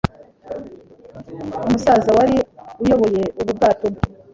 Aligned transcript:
umusaza 1.65 2.09
wari 2.17 2.35
uyoboye 2.83 3.23
ubu 3.39 3.51
bwato 3.57 3.87